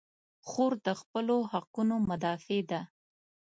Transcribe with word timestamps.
خور 0.47 0.73
د 0.85 0.87
خپلو 1.01 1.37
حقونو 1.51 1.95
مدافع 2.09 2.61
ده. 2.71 2.81